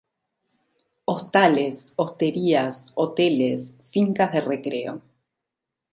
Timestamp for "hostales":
1.05-1.93